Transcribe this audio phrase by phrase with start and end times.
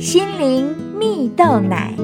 [0.00, 1.94] 心灵蜜豆奶。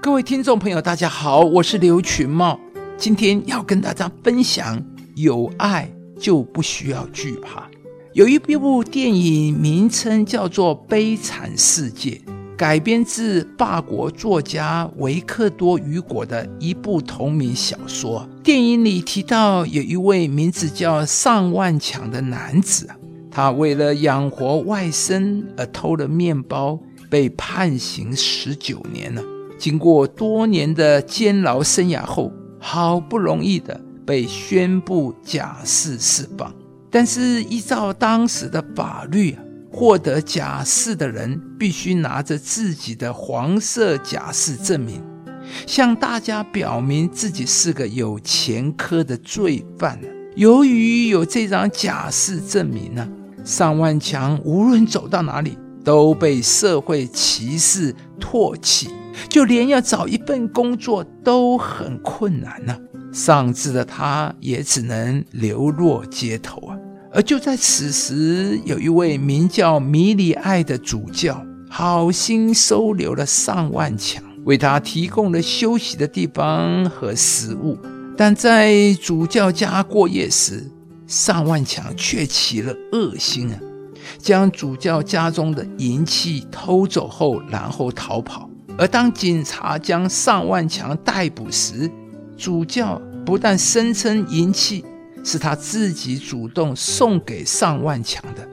[0.00, 2.58] 各位听众朋友，大家好，我是刘群茂，
[2.96, 4.82] 今天要跟大家分享：
[5.14, 7.68] 有爱就不需要惧怕。
[8.14, 12.12] 有一部电影名称叫做《悲惨世界》，
[12.56, 18.26] 改编自法国作家维克多·雨果的一部同名小说。
[18.42, 22.88] 电影里提到有一位名字叫上万强的男子，
[23.30, 26.78] 他为了养活外甥而偷了面包，
[27.10, 29.22] 被判刑十九年了。
[29.58, 36.54] 经过多年的监牢生涯后，好不容易的被宣布假释释放。
[36.90, 45.02] 但是依照当时的法律啊，获得假释的人必须拿着自己的黄色假释证明，
[45.66, 50.00] 向大家表明自己是个有前科的罪犯。
[50.36, 53.06] 由于有这张假释证明呢，
[53.48, 58.90] 上万强无论走到哪里都被社会歧视唾弃，
[59.30, 62.76] 就连要找一份工作都很困难呢。
[63.10, 66.76] 丧志的他也只能流落街头啊！
[67.10, 77.78] 而就在此时，有一位名叫米里爱的主教，好心收留了上万强，为他提供了休息的地方和食物。
[78.14, 80.70] 但在主教家过夜时，
[81.08, 83.58] 尚万强却起了恶心啊，
[84.18, 88.48] 将主教家中的银器偷走后，然后逃跑。
[88.78, 91.90] 而当警察将尚万强逮捕时，
[92.36, 94.84] 主教不但声称银器。
[95.24, 98.48] 是他自己主动送给尚万强的，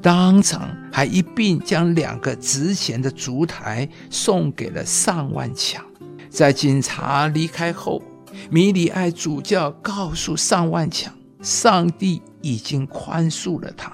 [0.00, 5.84] 当场还一并将两个值钱的烛台送给了尚万强。
[6.30, 8.00] 在警察离开后，
[8.48, 11.12] 米里艾主教告诉尚万强，
[11.44, 13.92] 上帝已经宽恕了他，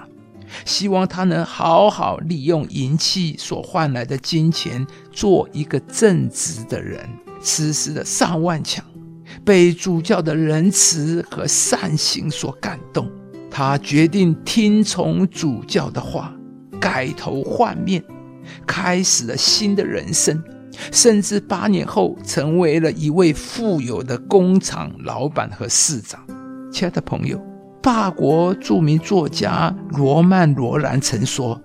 [0.65, 7.07] 希望他能好好利用银器所换来的金钱，做一个正直的人。
[7.43, 8.83] 此时的上万强。
[9.45, 13.09] 被主教的仁慈和善行所感动，
[13.49, 16.35] 他决定听从主教的话，
[16.81, 18.03] 改头换面，
[18.67, 20.43] 开始了新的人生，
[20.91, 26.21] 甚至八年后成为了一位富有的工厂老板和市长。
[26.71, 27.41] 亲爱的朋友，
[27.81, 31.59] 法国著名作家罗曼·罗兰曾说：“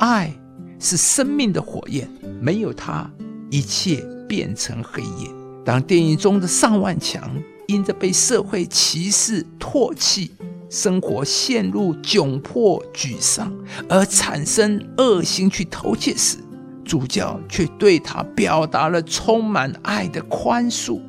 [0.00, 0.32] 爱
[0.80, 2.10] 是生命的火焰，
[2.40, 3.08] 没有它，
[3.50, 5.30] 一切变成黑夜。”
[5.64, 7.30] 当电影中的上万强
[7.68, 10.32] 因着被社会歧视、唾弃，
[10.68, 13.52] 生活陷入窘迫、沮丧，
[13.88, 16.38] 而产生恶心去偷窃时，
[16.84, 21.00] 主教却对他表达了充满爱的宽恕，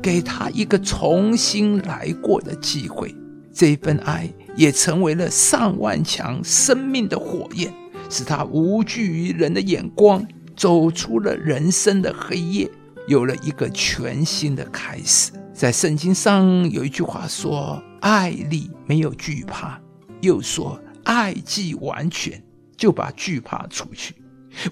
[0.00, 3.12] 给他一个重新来过的机会。
[3.54, 7.72] 这份爱也成为了上万强生命的火焰，
[8.10, 10.26] 使他无惧于人的眼光，
[10.56, 12.68] 走出了人生的黑夜。
[13.06, 15.30] 有了一个全新的开始。
[15.52, 19.78] 在圣经上有一句话说：“爱里没有惧怕。”
[20.22, 22.42] 又说：“爱既完全，
[22.76, 24.14] 就把惧怕除去。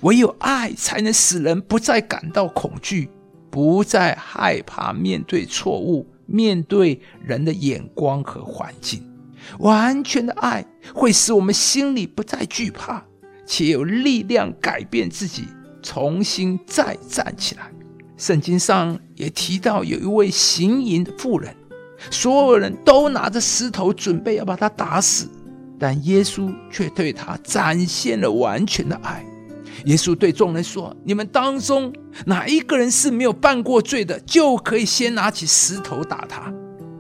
[0.01, 3.11] 唯有爱才能使人不再感到恐惧，
[3.51, 9.07] 不再害怕面对错误，面对人的眼光和环境。
[9.59, 13.03] 完全的爱会使我们心里不再惧怕，
[13.45, 15.49] 且有力量改变自己，
[15.83, 17.71] 重新再站起来。”
[18.17, 21.55] 圣经上也提到有一位行淫的妇人，
[22.09, 25.29] 所有人都拿着石头准备要把他打死，
[25.77, 29.27] 但耶稣却对他展现了完全的爱。
[29.85, 31.93] 耶稣对众人说：“你们当中
[32.27, 36.53] 哪一个人是没有犯过罪的，就可以先拿起石头打他。”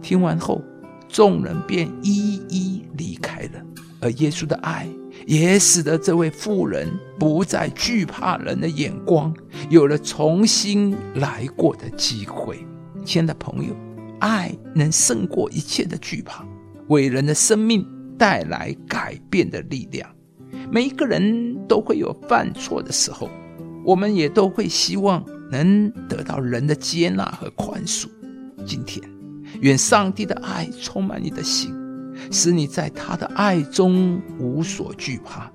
[0.03, 0.63] 听完后，
[1.09, 3.63] 众人便一一离开了。
[4.01, 4.89] 而耶稣的爱。
[5.27, 6.89] 也使得这位妇人
[7.19, 9.33] 不再惧怕人的眼光，
[9.71, 12.67] 有了重新来过的机会。
[13.05, 13.77] 亲爱的朋友，
[14.19, 16.45] 爱能胜过一切的惧怕，
[16.89, 17.87] 为人的生命
[18.19, 20.11] 带来改变的力量。
[20.73, 23.29] 每一个人都会有犯错的时候，
[23.85, 28.07] 我们也都会希望能得到人的接纳和宽恕。
[28.67, 29.03] 今天，
[29.61, 31.75] 愿上帝的爱充满你的心。
[32.31, 35.51] 使你在他的爱中无所惧怕，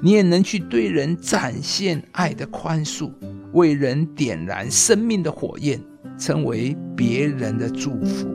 [0.00, 3.10] 你也能去对人展现爱的宽恕，
[3.52, 5.80] 为人点燃生命的火焰，
[6.18, 8.28] 成为别人的祝福。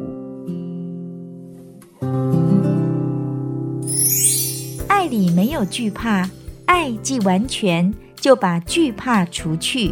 [4.87, 6.29] 爱里没有惧怕，
[6.69, 9.91] 爱既完全，就把惧怕除去。